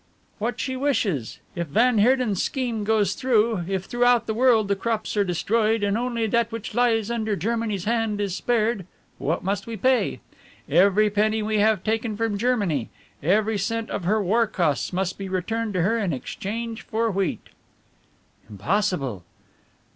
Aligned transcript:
"What 0.39 0.59
she 0.59 0.75
wishes. 0.75 1.37
If 1.53 1.67
van 1.67 1.99
Heerden's 1.99 2.41
scheme 2.41 2.83
goes 2.83 3.13
through, 3.13 3.65
if 3.67 3.83
throughout 3.85 4.25
the 4.25 4.33
world 4.33 4.67
the 4.67 4.75
crops 4.75 5.15
are 5.15 5.23
destroyed 5.23 5.83
and 5.83 5.95
only 5.95 6.25
that 6.25 6.51
which 6.51 6.73
lies 6.73 7.11
under 7.11 7.35
Germany's 7.35 7.85
hand 7.85 8.19
is 8.19 8.35
spared, 8.35 8.87
what 9.19 9.43
must 9.43 9.67
we 9.67 9.77
pay? 9.77 10.19
Every 10.67 11.11
penny 11.11 11.43
we 11.43 11.59
have 11.59 11.83
taken 11.83 12.17
from 12.17 12.39
Germany; 12.39 12.89
every 13.21 13.59
cent 13.59 13.91
of 13.91 14.05
her 14.05 14.19
war 14.23 14.47
costs 14.47 14.91
must 14.91 15.19
be 15.19 15.29
returned 15.29 15.75
to 15.75 15.83
her 15.83 15.99
in 15.99 16.13
exchange 16.13 16.81
for 16.81 17.11
wheat." 17.11 17.49
"Impossible!" 18.49 19.23